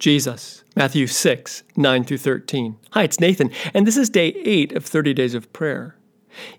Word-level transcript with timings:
Jesus, 0.00 0.64
Matthew 0.74 1.06
6, 1.06 1.62
9 1.76 2.04
through 2.04 2.16
13. 2.16 2.78
Hi, 2.92 3.02
it's 3.02 3.20
Nathan, 3.20 3.50
and 3.74 3.86
this 3.86 3.98
is 3.98 4.08
day 4.08 4.28
8 4.28 4.72
of 4.72 4.86
30 4.86 5.12
days 5.12 5.34
of 5.34 5.52
prayer. 5.52 5.94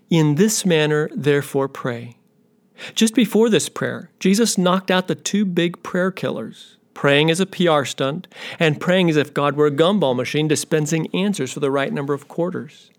In 0.08 0.36
this 0.36 0.64
manner, 0.64 1.10
therefore, 1.12 1.66
pray. 1.66 2.18
Just 2.94 3.16
before 3.16 3.50
this 3.50 3.68
prayer, 3.68 4.12
Jesus 4.20 4.56
knocked 4.56 4.92
out 4.92 5.08
the 5.08 5.16
two 5.16 5.44
big 5.44 5.82
prayer 5.82 6.12
killers 6.12 6.76
praying 6.94 7.32
as 7.32 7.40
a 7.40 7.46
PR 7.46 7.82
stunt 7.84 8.28
and 8.60 8.80
praying 8.80 9.10
as 9.10 9.16
if 9.16 9.34
God 9.34 9.56
were 9.56 9.66
a 9.66 9.72
gumball 9.72 10.14
machine 10.14 10.46
dispensing 10.46 11.12
answers 11.12 11.50
for 11.52 11.58
the 11.58 11.70
right 11.70 11.92
number 11.92 12.14
of 12.14 12.28
quarters. 12.28 12.92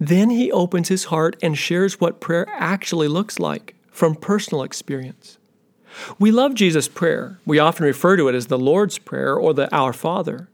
Then 0.00 0.30
he 0.30 0.50
opens 0.50 0.88
his 0.88 1.04
heart 1.04 1.36
and 1.42 1.58
shares 1.58 2.00
what 2.00 2.18
prayer 2.18 2.46
actually 2.54 3.08
looks 3.08 3.38
like 3.38 3.74
from 3.90 4.14
personal 4.14 4.62
experience. 4.62 5.36
We 6.18 6.30
love 6.30 6.54
Jesus' 6.54 6.88
prayer. 6.88 7.38
We 7.44 7.58
often 7.58 7.84
refer 7.84 8.16
to 8.16 8.28
it 8.28 8.34
as 8.34 8.46
the 8.46 8.58
Lord's 8.58 8.98
Prayer 8.98 9.34
or 9.34 9.54
the 9.54 9.74
Our 9.74 9.92
Father. 9.92 10.48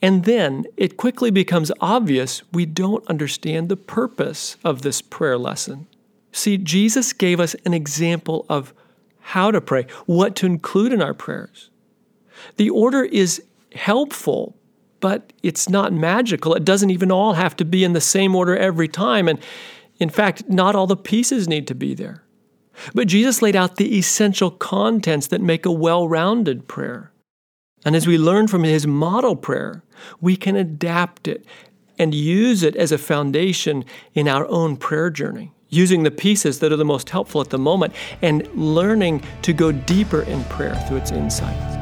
And 0.00 0.24
then 0.24 0.64
it 0.76 0.96
quickly 0.96 1.30
becomes 1.30 1.72
obvious 1.80 2.42
we 2.52 2.66
don't 2.66 3.06
understand 3.08 3.68
the 3.68 3.76
purpose 3.76 4.56
of 4.64 4.82
this 4.82 5.02
prayer 5.02 5.36
lesson. 5.36 5.86
See, 6.32 6.56
Jesus 6.56 7.12
gave 7.12 7.40
us 7.40 7.54
an 7.64 7.74
example 7.74 8.46
of 8.48 8.72
how 9.20 9.50
to 9.50 9.60
pray, 9.60 9.86
what 10.06 10.36
to 10.36 10.46
include 10.46 10.92
in 10.92 11.02
our 11.02 11.14
prayers. 11.14 11.70
The 12.56 12.70
order 12.70 13.04
is 13.04 13.42
helpful, 13.74 14.56
but 15.00 15.32
it's 15.42 15.68
not 15.68 15.92
magical. 15.92 16.54
It 16.54 16.64
doesn't 16.64 16.90
even 16.90 17.10
all 17.10 17.34
have 17.34 17.56
to 17.56 17.64
be 17.64 17.84
in 17.84 17.92
the 17.92 18.00
same 18.00 18.34
order 18.34 18.56
every 18.56 18.88
time. 18.88 19.28
And 19.28 19.38
in 19.98 20.10
fact, 20.10 20.48
not 20.48 20.74
all 20.74 20.86
the 20.86 20.96
pieces 20.96 21.48
need 21.48 21.66
to 21.68 21.74
be 21.74 21.94
there. 21.94 22.22
But 22.94 23.08
Jesus 23.08 23.42
laid 23.42 23.56
out 23.56 23.76
the 23.76 23.96
essential 23.98 24.50
contents 24.50 25.28
that 25.28 25.40
make 25.40 25.66
a 25.66 25.70
well 25.70 26.08
rounded 26.08 26.68
prayer. 26.68 27.12
And 27.84 27.94
as 27.94 28.06
we 28.06 28.18
learn 28.18 28.48
from 28.48 28.64
his 28.64 28.86
model 28.86 29.36
prayer, 29.36 29.82
we 30.20 30.36
can 30.36 30.56
adapt 30.56 31.28
it 31.28 31.44
and 31.98 32.14
use 32.14 32.62
it 32.62 32.76
as 32.76 32.92
a 32.92 32.98
foundation 32.98 33.84
in 34.14 34.28
our 34.28 34.46
own 34.48 34.76
prayer 34.76 35.08
journey, 35.08 35.52
using 35.68 36.02
the 36.02 36.10
pieces 36.10 36.58
that 36.58 36.72
are 36.72 36.76
the 36.76 36.84
most 36.84 37.10
helpful 37.10 37.40
at 37.40 37.50
the 37.50 37.58
moment 37.58 37.94
and 38.22 38.46
learning 38.54 39.22
to 39.42 39.52
go 39.52 39.72
deeper 39.72 40.22
in 40.22 40.42
prayer 40.44 40.74
through 40.86 40.98
its 40.98 41.12
insights. 41.12 41.75